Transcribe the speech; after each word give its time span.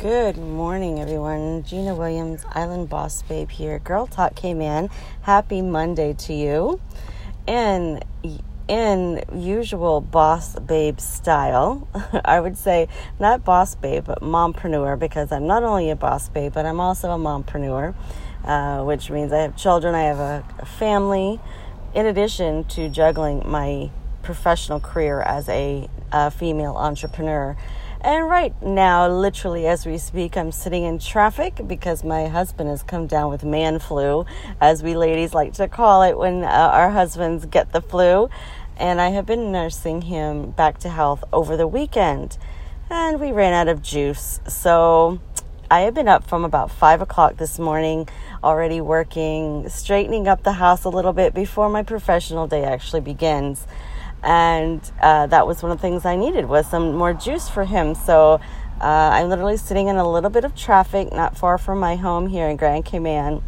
Good 0.00 0.38
morning, 0.38 0.98
everyone. 0.98 1.62
Gina 1.62 1.94
Williams, 1.94 2.46
Island 2.48 2.88
Boss 2.88 3.20
Babe 3.20 3.50
here. 3.50 3.78
Girl 3.80 4.06
Talk 4.06 4.34
Cayman. 4.34 4.88
Happy 5.20 5.60
Monday 5.60 6.14
to 6.14 6.32
you. 6.32 6.80
In 7.46 8.00
in 8.66 9.22
usual 9.34 10.00
boss 10.00 10.58
babe 10.58 10.98
style, 11.00 11.86
I 12.24 12.40
would 12.40 12.56
say 12.56 12.88
not 13.18 13.44
boss 13.44 13.74
babe, 13.74 14.04
but 14.06 14.22
mompreneur 14.22 14.98
because 14.98 15.30
I'm 15.32 15.46
not 15.46 15.64
only 15.64 15.90
a 15.90 15.96
boss 15.96 16.30
babe, 16.30 16.54
but 16.54 16.64
I'm 16.64 16.80
also 16.80 17.10
a 17.10 17.18
mompreneur, 17.18 17.94
uh, 18.46 18.82
which 18.82 19.10
means 19.10 19.34
I 19.34 19.40
have 19.40 19.54
children, 19.54 19.94
I 19.94 20.04
have 20.04 20.18
a, 20.18 20.44
a 20.60 20.64
family, 20.64 21.40
in 21.94 22.06
addition 22.06 22.64
to 22.68 22.88
juggling 22.88 23.42
my 23.44 23.90
professional 24.22 24.80
career 24.80 25.20
as 25.20 25.46
a, 25.50 25.90
a 26.10 26.30
female 26.30 26.76
entrepreneur. 26.76 27.54
And 28.02 28.30
right 28.30 28.54
now, 28.62 29.08
literally 29.08 29.66
as 29.66 29.84
we 29.84 29.98
speak, 29.98 30.34
I'm 30.34 30.52
sitting 30.52 30.84
in 30.84 30.98
traffic 30.98 31.60
because 31.66 32.02
my 32.02 32.28
husband 32.28 32.70
has 32.70 32.82
come 32.82 33.06
down 33.06 33.30
with 33.30 33.44
man 33.44 33.78
flu, 33.78 34.24
as 34.58 34.82
we 34.82 34.96
ladies 34.96 35.34
like 35.34 35.52
to 35.54 35.68
call 35.68 36.02
it 36.02 36.16
when 36.16 36.42
uh, 36.42 36.46
our 36.46 36.90
husbands 36.90 37.44
get 37.44 37.72
the 37.72 37.82
flu. 37.82 38.30
And 38.78 39.02
I 39.02 39.10
have 39.10 39.26
been 39.26 39.52
nursing 39.52 40.00
him 40.00 40.52
back 40.52 40.78
to 40.78 40.88
health 40.88 41.24
over 41.30 41.58
the 41.58 41.66
weekend. 41.66 42.38
And 42.88 43.20
we 43.20 43.32
ran 43.32 43.52
out 43.52 43.68
of 43.68 43.82
juice. 43.82 44.40
So 44.48 45.20
I 45.70 45.80
have 45.80 45.92
been 45.92 46.08
up 46.08 46.26
from 46.26 46.46
about 46.46 46.70
five 46.70 47.02
o'clock 47.02 47.36
this 47.36 47.58
morning, 47.58 48.08
already 48.42 48.80
working, 48.80 49.68
straightening 49.68 50.26
up 50.26 50.42
the 50.42 50.52
house 50.52 50.84
a 50.84 50.88
little 50.88 51.12
bit 51.12 51.34
before 51.34 51.68
my 51.68 51.82
professional 51.82 52.46
day 52.46 52.64
actually 52.64 53.02
begins 53.02 53.66
and 54.22 54.80
uh, 55.00 55.26
that 55.26 55.46
was 55.46 55.62
one 55.62 55.72
of 55.72 55.78
the 55.78 55.82
things 55.82 56.04
I 56.04 56.16
needed 56.16 56.46
was 56.46 56.68
some 56.68 56.94
more 56.94 57.14
juice 57.14 57.48
for 57.48 57.64
him. 57.64 57.94
So 57.94 58.40
uh, 58.80 58.84
I'm 58.84 59.28
literally 59.28 59.56
sitting 59.56 59.88
in 59.88 59.96
a 59.96 60.10
little 60.10 60.30
bit 60.30 60.44
of 60.44 60.54
traffic, 60.54 61.12
not 61.12 61.36
far 61.36 61.58
from 61.58 61.78
my 61.78 61.96
home 61.96 62.28
here 62.28 62.48
in 62.48 62.56
Grand 62.56 62.84
Cayman. 62.84 63.42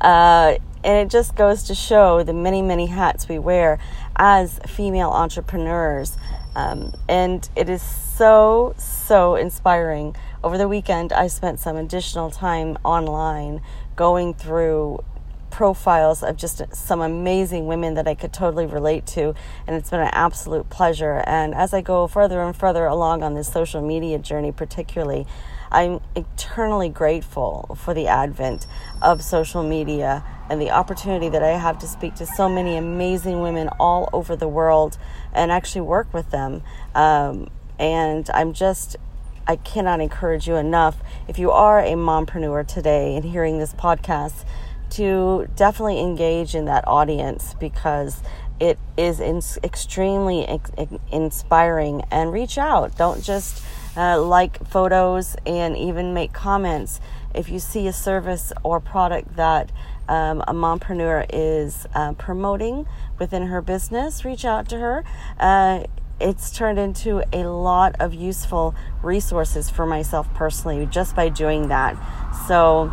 Uh, 0.00 0.56
and 0.84 0.98
it 0.98 1.10
just 1.10 1.36
goes 1.36 1.62
to 1.64 1.74
show 1.74 2.22
the 2.22 2.32
many, 2.32 2.60
many 2.60 2.86
hats 2.86 3.28
we 3.28 3.38
wear 3.38 3.78
as 4.16 4.58
female 4.66 5.10
entrepreneurs. 5.10 6.16
Um, 6.54 6.92
and 7.08 7.48
it 7.56 7.68
is 7.68 7.82
so, 7.82 8.74
so 8.78 9.36
inspiring. 9.36 10.16
Over 10.42 10.58
the 10.58 10.68
weekend, 10.68 11.12
I 11.12 11.28
spent 11.28 11.60
some 11.60 11.76
additional 11.76 12.30
time 12.30 12.76
online 12.84 13.62
going 13.94 14.34
through 14.34 15.04
profiles 15.52 16.22
of 16.22 16.36
just 16.36 16.62
some 16.74 17.00
amazing 17.00 17.66
women 17.66 17.94
that 17.94 18.08
I 18.08 18.14
could 18.14 18.32
totally 18.32 18.66
relate 18.66 19.06
to, 19.08 19.34
and 19.66 19.76
it's 19.76 19.90
been 19.90 20.00
an 20.00 20.10
absolute 20.12 20.68
pleasure. 20.70 21.22
And 21.26 21.54
as 21.54 21.72
I 21.72 21.82
go 21.82 22.08
further 22.08 22.40
and 22.42 22.56
further 22.56 22.86
along 22.86 23.22
on 23.22 23.34
this 23.34 23.52
social 23.52 23.82
media 23.82 24.18
journey, 24.18 24.50
particularly, 24.50 25.26
I'm 25.70 26.00
eternally 26.16 26.88
grateful 26.88 27.78
for 27.78 27.94
the 27.94 28.08
advent 28.08 28.66
of 29.00 29.22
social 29.22 29.62
media 29.62 30.24
and 30.50 30.60
the 30.60 30.70
opportunity 30.70 31.28
that 31.28 31.42
I 31.42 31.56
have 31.56 31.78
to 31.78 31.86
speak 31.86 32.14
to 32.16 32.26
so 32.26 32.48
many 32.48 32.76
amazing 32.76 33.40
women 33.40 33.68
all 33.78 34.10
over 34.12 34.34
the 34.34 34.48
world 34.48 34.98
and 35.32 35.52
actually 35.52 35.82
work 35.82 36.12
with 36.12 36.30
them. 36.30 36.62
Um, 36.94 37.48
and 37.78 38.28
I'm 38.34 38.52
just 38.52 38.96
I 39.46 39.56
cannot 39.56 40.00
encourage 40.00 40.46
you 40.46 40.54
enough. 40.54 40.98
If 41.26 41.38
you 41.38 41.50
are 41.50 41.80
a 41.80 41.92
mompreneur 41.92 42.66
today 42.66 43.16
and 43.16 43.24
hearing 43.24 43.58
this 43.58 43.74
podcast, 43.74 44.44
to 44.92 45.48
definitely 45.56 46.00
engage 46.00 46.54
in 46.54 46.64
that 46.66 46.86
audience 46.86 47.54
because 47.58 48.22
it 48.60 48.78
is 48.96 49.20
in, 49.20 49.42
extremely 49.64 50.46
ex- 50.46 50.70
inspiring 51.10 52.02
and 52.10 52.32
reach 52.32 52.58
out. 52.58 52.96
Don't 52.96 53.22
just 53.22 53.62
uh, 53.96 54.20
like 54.20 54.64
photos 54.66 55.36
and 55.44 55.76
even 55.76 56.14
make 56.14 56.32
comments. 56.32 57.00
If 57.34 57.48
you 57.48 57.58
see 57.58 57.86
a 57.86 57.92
service 57.92 58.52
or 58.62 58.80
product 58.80 59.36
that 59.36 59.72
um, 60.08 60.42
a 60.42 60.52
mompreneur 60.52 61.26
is 61.32 61.86
uh, 61.94 62.12
promoting 62.12 62.86
within 63.18 63.46
her 63.46 63.62
business, 63.62 64.24
reach 64.24 64.44
out 64.44 64.68
to 64.68 64.78
her. 64.78 65.04
Uh, 65.38 65.84
it's 66.20 66.50
turned 66.50 66.78
into 66.78 67.24
a 67.32 67.44
lot 67.44 67.96
of 67.98 68.14
useful 68.14 68.74
resources 69.02 69.70
for 69.70 69.86
myself 69.86 70.32
personally 70.34 70.86
just 70.86 71.16
by 71.16 71.28
doing 71.28 71.68
that. 71.68 71.96
So, 72.46 72.92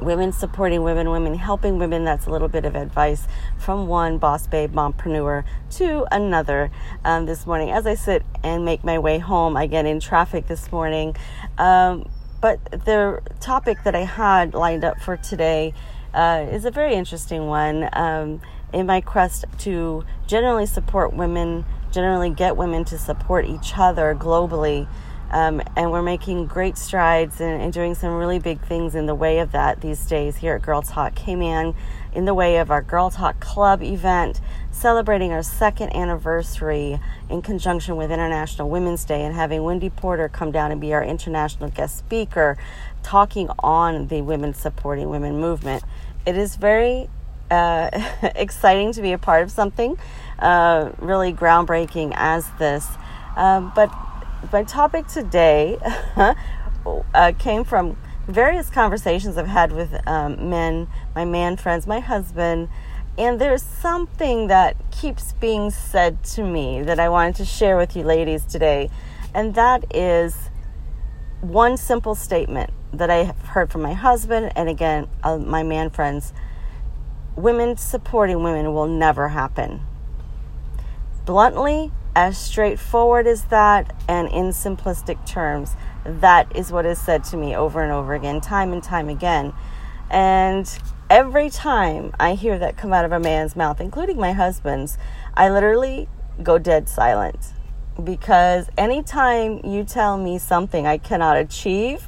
women 0.00 0.32
supporting 0.32 0.82
women, 0.82 1.10
women 1.10 1.34
helping 1.34 1.78
women. 1.78 2.04
That's 2.04 2.26
a 2.26 2.30
little 2.30 2.48
bit 2.48 2.64
of 2.64 2.74
advice 2.74 3.26
from 3.58 3.86
one 3.86 4.18
boss 4.18 4.46
babe 4.46 4.72
mompreneur 4.72 5.44
to 5.72 6.06
another 6.10 6.70
um, 7.04 7.26
this 7.26 7.46
morning. 7.46 7.70
As 7.70 7.86
I 7.86 7.94
sit 7.94 8.24
and 8.42 8.64
make 8.64 8.84
my 8.84 8.98
way 8.98 9.18
home, 9.18 9.56
I 9.56 9.66
get 9.66 9.86
in 9.86 10.00
traffic 10.00 10.46
this 10.46 10.70
morning. 10.72 11.16
Um, 11.58 12.08
but 12.40 12.64
the 12.70 13.20
topic 13.40 13.84
that 13.84 13.94
I 13.94 14.04
had 14.04 14.54
lined 14.54 14.84
up 14.84 15.00
for 15.00 15.16
today 15.16 15.74
uh, 16.14 16.46
is 16.50 16.64
a 16.64 16.70
very 16.70 16.94
interesting 16.94 17.46
one. 17.46 17.88
Um, 17.92 18.40
in 18.72 18.86
my 18.86 19.00
quest 19.00 19.44
to 19.58 20.04
generally 20.26 20.66
support 20.66 21.12
women, 21.12 21.64
generally 21.90 22.30
get 22.30 22.56
women 22.56 22.84
to 22.86 22.98
support 22.98 23.46
each 23.46 23.72
other 23.76 24.14
globally. 24.14 24.86
Um, 25.30 25.62
and 25.76 25.92
we're 25.92 26.02
making 26.02 26.46
great 26.46 26.76
strides 26.76 27.40
and, 27.40 27.62
and, 27.62 27.72
doing 27.72 27.94
some 27.94 28.14
really 28.14 28.40
big 28.40 28.60
things 28.60 28.96
in 28.96 29.06
the 29.06 29.14
way 29.14 29.38
of 29.38 29.52
that 29.52 29.80
these 29.80 30.04
days 30.06 30.36
here 30.36 30.56
at 30.56 30.62
Girl 30.62 30.82
Talk 30.82 31.14
Cayman, 31.14 31.74
in 32.12 32.20
in 32.20 32.24
the 32.24 32.34
way 32.34 32.58
of 32.58 32.70
our 32.70 32.82
Girl 32.82 33.10
Talk 33.10 33.40
Club 33.40 33.82
event, 33.82 34.40
celebrating 34.70 35.32
our 35.32 35.42
second 35.42 35.94
anniversary 35.94 37.00
in 37.28 37.42
conjunction 37.42 37.96
with 37.96 38.10
International 38.10 38.68
Women's 38.68 39.04
Day, 39.04 39.24
and 39.24 39.34
having 39.34 39.62
Wendy 39.62 39.88
Porter 39.88 40.28
come 40.28 40.50
down 40.50 40.72
and 40.72 40.80
be 40.80 40.92
our 40.92 41.04
international 41.04 41.70
guest 41.70 41.96
speaker, 41.96 42.58
talking 43.02 43.48
on 43.60 44.08
the 44.08 44.20
women 44.22 44.52
supporting 44.52 45.08
women 45.08 45.40
movement. 45.40 45.84
It 46.26 46.36
is 46.36 46.56
very 46.56 47.08
uh, 47.50 47.90
exciting 48.34 48.92
to 48.92 49.02
be 49.02 49.12
a 49.12 49.18
part 49.18 49.42
of 49.42 49.50
something 49.50 49.98
uh, 50.40 50.90
really 50.98 51.32
groundbreaking 51.32 52.12
as 52.16 52.50
this. 52.58 52.86
Um, 53.36 53.72
but 53.74 53.90
my 54.52 54.64
topic 54.64 55.06
today 55.06 55.78
uh, 57.14 57.32
came 57.38 57.64
from 57.64 57.96
various 58.26 58.70
conversations 58.70 59.36
I've 59.36 59.46
had 59.46 59.72
with 59.72 59.94
um, 60.06 60.50
men, 60.50 60.88
my 61.14 61.24
man 61.24 61.56
friends, 61.56 61.86
my 61.86 62.00
husband, 62.00 62.68
and 63.18 63.40
there's 63.40 63.62
something 63.62 64.46
that 64.46 64.76
keeps 64.90 65.32
being 65.34 65.70
said 65.70 66.22
to 66.24 66.44
me 66.44 66.82
that 66.82 66.98
I 66.98 67.08
wanted 67.08 67.36
to 67.36 67.44
share 67.44 67.76
with 67.76 67.96
you 67.96 68.02
ladies 68.02 68.44
today, 68.44 68.90
and 69.34 69.54
that 69.54 69.84
is 69.94 70.50
one 71.40 71.76
simple 71.76 72.14
statement 72.14 72.70
that 72.92 73.10
I 73.10 73.24
have 73.24 73.38
heard 73.38 73.70
from 73.70 73.82
my 73.82 73.94
husband 73.94 74.52
and 74.56 74.68
again, 74.68 75.08
uh, 75.22 75.38
my 75.38 75.62
man 75.62 75.90
friends 75.90 76.32
women 77.36 77.76
supporting 77.76 78.42
women 78.42 78.72
will 78.74 78.86
never 78.86 79.28
happen. 79.28 79.80
Bluntly, 81.24 81.92
as 82.14 82.36
straightforward 82.36 83.26
as 83.26 83.44
that 83.44 83.94
and 84.08 84.28
in 84.28 84.46
simplistic 84.46 85.24
terms. 85.26 85.76
That 86.04 86.54
is 86.56 86.72
what 86.72 86.86
is 86.86 86.98
said 86.98 87.24
to 87.24 87.36
me 87.36 87.54
over 87.54 87.82
and 87.82 87.92
over 87.92 88.14
again, 88.14 88.40
time 88.40 88.72
and 88.72 88.82
time 88.82 89.08
again. 89.08 89.52
And 90.10 90.66
every 91.08 91.50
time 91.50 92.12
I 92.18 92.34
hear 92.34 92.58
that 92.58 92.76
come 92.76 92.92
out 92.92 93.04
of 93.04 93.12
a 93.12 93.20
man's 93.20 93.54
mouth, 93.54 93.80
including 93.80 94.18
my 94.18 94.32
husband's, 94.32 94.98
I 95.34 95.50
literally 95.50 96.08
go 96.42 96.58
dead 96.58 96.88
silent. 96.88 97.52
Because 98.02 98.68
anytime 98.78 99.60
you 99.64 99.84
tell 99.84 100.16
me 100.16 100.38
something 100.38 100.86
I 100.86 100.98
cannot 100.98 101.36
achieve, 101.36 102.06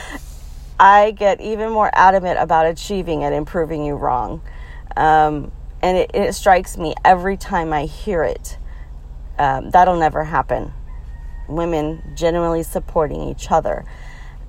I 0.80 1.12
get 1.12 1.40
even 1.40 1.70
more 1.70 1.90
adamant 1.92 2.38
about 2.40 2.66
achieving 2.66 3.22
it 3.22 3.32
and 3.32 3.46
proving 3.46 3.84
you 3.84 3.94
wrong. 3.94 4.42
Um, 4.96 5.52
and 5.82 5.96
it, 5.96 6.10
it 6.12 6.34
strikes 6.34 6.76
me 6.76 6.94
every 7.04 7.36
time 7.36 7.72
I 7.72 7.84
hear 7.84 8.22
it 8.22 8.58
um, 9.40 9.70
that'll 9.70 9.98
never 9.98 10.22
happen. 10.22 10.70
Women 11.48 12.12
genuinely 12.14 12.62
supporting 12.62 13.22
each 13.22 13.50
other. 13.50 13.86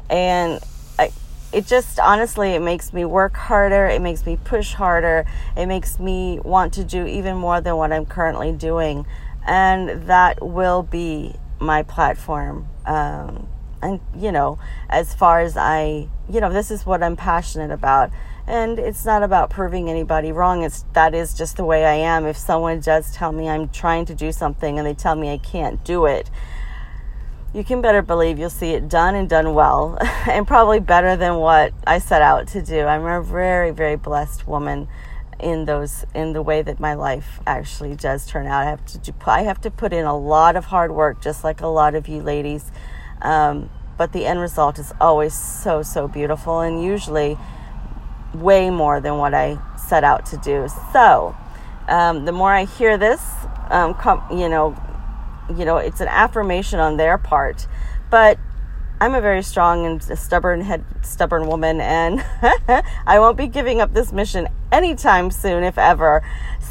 And 0.10 0.60
I, 1.00 1.14
it 1.54 1.66
just 1.66 1.98
honestly, 1.98 2.50
it 2.50 2.62
makes 2.62 2.92
me 2.92 3.06
work 3.06 3.38
harder. 3.38 3.88
It 3.88 4.02
makes 4.02 4.26
me 4.26 4.36
push 4.36 4.74
harder. 4.74 5.26
It 5.56 5.68
makes 5.68 5.98
me 5.98 6.42
want 6.44 6.74
to 6.74 6.84
do 6.84 7.08
even 7.08 7.38
more 7.38 7.62
than 7.62 7.78
what 7.78 7.94
I'm 7.94 8.06
currently 8.06 8.52
doing. 8.52 9.06
And 9.48 10.08
that 10.10 10.46
will 10.46 10.84
be 10.84 11.36
my 11.62 11.84
platform. 11.84 12.68
Um, 12.86 13.48
and, 13.82 14.00
you 14.16 14.32
know, 14.32 14.60
as 14.90 15.14
far 15.14 15.42
as 15.42 15.58
I, 15.58 16.08
you 16.30 16.40
know, 16.40 16.52
this 16.52 16.72
is 16.72 16.86
what 16.86 17.02
I'm 17.04 17.16
passionate 17.16 17.72
about. 17.72 18.12
And 18.48 18.80
it's 18.80 19.06
not 19.06 19.24
about 19.24 19.50
proving 19.50 19.90
anybody 19.90 20.32
wrong. 20.32 20.64
It's 20.64 20.84
that 20.94 21.14
is 21.14 21.34
just 21.34 21.58
the 21.58 21.64
way 21.64 21.86
i 21.86 21.94
am. 21.94 22.26
If 22.26 22.38
someone 22.38 22.80
does 22.80 23.14
tell 23.14 23.32
me 23.32 23.48
i'm 23.48 23.70
trying 23.70 24.06
to 24.06 24.16
do 24.16 24.32
something 24.32 24.78
and 24.78 24.88
they 24.88 24.94
tell 24.94 25.16
me 25.16 25.32
i 25.32 25.38
can't 25.38 25.84
do 25.84 26.06
it 26.06 26.30
you 27.54 27.66
can 27.66 27.82
better 27.82 28.02
believe 28.02 28.40
you'll 28.40 28.50
see 28.50 28.72
it 28.72 28.88
done 28.88 29.14
and 29.14 29.28
done 29.28 29.54
well 29.54 29.98
and 30.30 30.48
probably 30.48 30.80
better 30.80 31.18
than 31.18 31.36
what 31.36 31.74
i 31.86 32.00
set 32.00 32.22
out 32.22 32.48
to 32.48 32.62
do. 32.62 32.82
I'm 32.86 33.06
a 33.06 33.22
very 33.22 33.72
very 33.72 33.96
blessed 33.96 34.48
woman 34.48 34.88
in 35.40 35.66
those 35.66 36.06
in 36.14 36.34
the 36.34 36.42
way 36.42 36.62
that 36.62 36.80
my 36.80 36.94
life 36.94 37.40
actually 37.48 37.96
does 37.96 38.28
turn 38.28 38.46
out. 38.46 38.62
I 38.62 38.66
have 38.66 38.86
to 38.86 38.98
do, 39.00 39.14
i 39.26 39.42
have 39.42 39.60
to 39.62 39.72
put 39.72 39.92
in 39.92 40.06
a 40.06 40.18
lot 40.18 40.56
of 40.56 40.66
hard 40.66 40.92
work 40.92 41.22
just 41.22 41.44
like 41.44 41.62
a 41.62 41.68
lot 41.68 41.96
of 41.96 42.08
you 42.08 42.22
ladies 42.22 42.72
um, 43.22 43.70
but 43.98 44.14
the 44.14 44.26
end 44.26 44.40
result 44.40 44.80
is 44.80 44.94
always 45.00 45.34
so, 45.34 45.84
so 45.84 46.08
beautiful 46.08 46.62
and 46.62 46.84
usually 46.84 47.38
way 48.34 48.70
more 48.70 49.00
than 49.00 49.18
what 49.18 49.34
I 49.34 49.60
set 49.78 50.04
out 50.04 50.26
to 50.28 50.38
do. 50.38 50.68
So, 50.92 51.36
um, 51.88 52.26
the 52.26 52.32
more 52.32 52.52
I 52.54 52.66
hear 52.66 52.98
this, 52.98 53.22
um, 53.70 53.94
com- 53.94 54.26
you 54.32 54.50
know, 54.50 54.76
you 55.56 55.66
know, 55.66 55.78
it's 55.78 56.02
an 56.02 56.08
affirmation 56.08 56.80
on 56.80 56.98
their 56.98 57.18
part, 57.18 57.68
but 58.10 58.40
I'm 59.02 59.16
a 59.16 59.22
very 59.22 59.42
strong 59.42 59.86
and 59.86 60.20
stubborn 60.20 60.62
head, 60.62 60.86
stubborn 61.02 61.48
woman, 61.48 61.82
and 61.82 62.24
I 63.08 63.18
won't 63.20 63.36
be 63.36 63.48
giving 63.48 63.82
up 63.82 63.94
this 63.94 64.14
mission 64.14 64.48
anytime 64.72 65.32
soon, 65.32 65.64
if 65.64 65.80
ever. 65.80 66.22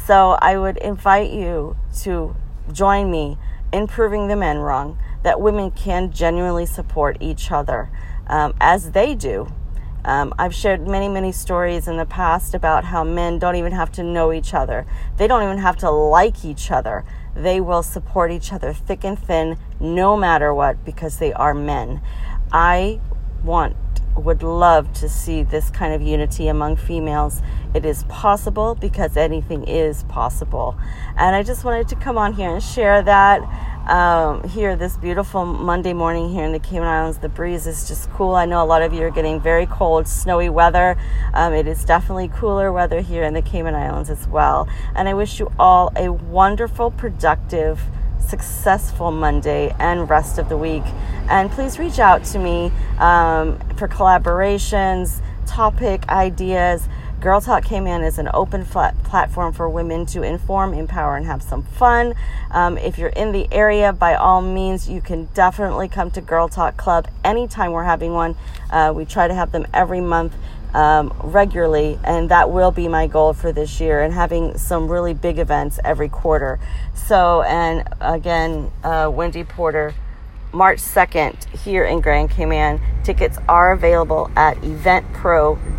So 0.05 0.37
I 0.41 0.57
would 0.57 0.77
invite 0.77 1.31
you 1.31 1.75
to 2.03 2.33
join 2.71 3.11
me 3.11 3.37
in 3.71 3.87
proving 3.87 4.27
the 4.27 4.35
men 4.35 4.59
wrong 4.59 4.97
that 5.23 5.39
women 5.39 5.71
can 5.71 6.11
genuinely 6.11 6.65
support 6.65 7.17
each 7.19 7.51
other 7.51 7.89
um, 8.27 8.53
as 8.59 8.91
they 8.91 9.15
do. 9.15 9.51
Um, 10.03 10.33
I've 10.39 10.55
shared 10.55 10.87
many, 10.87 11.07
many 11.07 11.31
stories 11.31 11.87
in 11.87 11.97
the 11.97 12.05
past 12.05 12.55
about 12.55 12.85
how 12.85 13.03
men 13.03 13.37
don't 13.37 13.55
even 13.55 13.71
have 13.71 13.91
to 13.93 14.03
know 14.03 14.33
each 14.33 14.53
other. 14.53 14.87
They 15.17 15.27
don't 15.27 15.43
even 15.43 15.59
have 15.59 15.77
to 15.77 15.91
like 15.91 16.43
each 16.43 16.71
other. 16.71 17.05
They 17.35 17.61
will 17.61 17.83
support 17.83 18.31
each 18.31 18.51
other 18.51 18.73
thick 18.73 19.03
and 19.03 19.17
thin, 19.17 19.57
no 19.79 20.17
matter 20.17 20.53
what, 20.53 20.83
because 20.83 21.19
they 21.19 21.31
are 21.33 21.53
men. 21.53 22.01
I 22.51 22.99
want 23.43 23.75
would 24.15 24.43
love 24.43 24.91
to 24.93 25.09
see 25.09 25.43
this 25.43 25.69
kind 25.69 25.93
of 25.93 26.01
unity 26.01 26.47
among 26.47 26.75
females. 26.75 27.41
It 27.73 27.85
is 27.85 28.03
possible 28.03 28.75
because 28.75 29.15
anything 29.17 29.63
is 29.67 30.03
possible. 30.03 30.77
And 31.17 31.35
I 31.35 31.43
just 31.43 31.63
wanted 31.63 31.87
to 31.89 31.95
come 31.95 32.17
on 32.17 32.33
here 32.33 32.49
and 32.49 32.61
share 32.61 33.01
that. 33.01 33.41
Um, 33.81 34.47
here, 34.47 34.75
this 34.75 34.95
beautiful 34.95 35.43
Monday 35.43 35.91
morning 35.93 36.29
here 36.29 36.45
in 36.45 36.51
the 36.51 36.59
Cayman 36.59 36.87
Islands, 36.87 37.17
the 37.17 37.29
breeze 37.29 37.65
is 37.65 37.87
just 37.87 38.11
cool. 38.11 38.35
I 38.35 38.45
know 38.45 38.63
a 38.63 38.65
lot 38.65 38.83
of 38.83 38.93
you 38.93 39.01
are 39.01 39.09
getting 39.09 39.41
very 39.41 39.65
cold, 39.65 40.07
snowy 40.07 40.49
weather. 40.49 40.97
Um, 41.33 41.53
it 41.53 41.65
is 41.65 41.83
definitely 41.83 42.27
cooler 42.27 42.71
weather 42.71 43.01
here 43.01 43.23
in 43.23 43.33
the 43.33 43.41
Cayman 43.41 43.73
Islands 43.73 44.11
as 44.11 44.27
well. 44.27 44.69
And 44.95 45.09
I 45.09 45.15
wish 45.15 45.39
you 45.39 45.51
all 45.57 45.91
a 45.95 46.11
wonderful, 46.11 46.91
productive, 46.91 47.81
successful 48.21 49.11
Monday 49.11 49.75
and 49.79 50.09
rest 50.09 50.37
of 50.37 50.49
the 50.49 50.57
week. 50.57 50.83
And 51.29 51.51
please 51.51 51.79
reach 51.79 51.99
out 51.99 52.23
to 52.25 52.39
me 52.39 52.71
um, 52.97 53.59
for 53.77 53.87
collaborations, 53.87 55.21
topic 55.45 56.07
ideas. 56.09 56.87
Girl 57.21 57.39
Talk 57.39 57.63
Cayman 57.65 58.01
as 58.01 58.17
an 58.17 58.29
open 58.33 58.65
flat 58.65 58.97
platform 59.03 59.53
for 59.53 59.69
women 59.69 60.07
to 60.07 60.23
inform, 60.23 60.73
empower, 60.73 61.17
and 61.17 61.27
have 61.27 61.43
some 61.43 61.61
fun. 61.61 62.15
Um, 62.49 62.79
if 62.79 62.97
you're 62.97 63.09
in 63.09 63.31
the 63.31 63.47
area, 63.51 63.93
by 63.93 64.15
all 64.15 64.41
means, 64.41 64.89
you 64.89 65.01
can 65.01 65.25
definitely 65.35 65.87
come 65.87 66.09
to 66.11 66.21
Girl 66.21 66.47
Talk 66.47 66.77
Club 66.77 67.07
anytime 67.23 67.73
we're 67.73 67.83
having 67.83 68.13
one. 68.13 68.35
Uh, 68.71 68.91
we 68.95 69.05
try 69.05 69.27
to 69.27 69.35
have 69.35 69.51
them 69.51 69.67
every 69.71 70.01
month 70.01 70.33
um, 70.73 71.13
regularly, 71.21 71.99
and 72.03 72.29
that 72.29 72.49
will 72.49 72.71
be 72.71 72.87
my 72.87 73.05
goal 73.05 73.33
for 73.33 73.51
this 73.51 73.79
year, 73.79 74.01
and 74.01 74.15
having 74.15 74.57
some 74.57 74.87
really 74.87 75.13
big 75.13 75.37
events 75.37 75.79
every 75.83 76.09
quarter. 76.09 76.59
So, 76.95 77.43
and 77.43 77.87
again, 77.99 78.71
uh, 78.83 79.11
Wendy 79.13 79.43
Porter, 79.43 79.93
March 80.53 80.79
2nd 80.79 81.43
here 81.59 81.85
in 81.85 82.01
Grand 82.01 82.29
Cayman. 82.29 82.79
Tickets 83.03 83.37
are 83.49 83.71
available 83.71 84.29
at 84.35 84.57
eventpro.ky. 84.57 85.69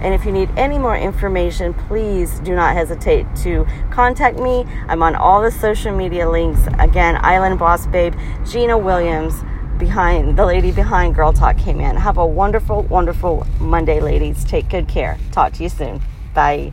And 0.00 0.14
if 0.14 0.24
you 0.24 0.32
need 0.32 0.50
any 0.56 0.78
more 0.78 0.96
information, 0.96 1.74
please 1.74 2.40
do 2.40 2.54
not 2.54 2.74
hesitate 2.74 3.26
to 3.42 3.66
contact 3.90 4.38
me. 4.38 4.64
I'm 4.88 5.02
on 5.02 5.14
all 5.14 5.42
the 5.42 5.50
social 5.50 5.96
media 5.96 6.28
links. 6.28 6.60
Again, 6.78 7.18
Island 7.20 7.58
Boss 7.58 7.86
Babe, 7.86 8.14
Gina 8.46 8.78
Williams 8.78 9.34
behind 9.78 10.36
the 10.38 10.44
lady 10.44 10.70
behind 10.70 11.14
Girl 11.14 11.32
Talk 11.32 11.56
Cayman. 11.56 11.96
Have 11.96 12.18
a 12.18 12.26
wonderful, 12.26 12.82
wonderful 12.82 13.46
Monday, 13.58 14.00
ladies. 14.00 14.44
Take 14.44 14.68
good 14.68 14.86
care. 14.86 15.18
Talk 15.32 15.54
to 15.54 15.62
you 15.62 15.68
soon. 15.68 16.00
Bye. 16.34 16.72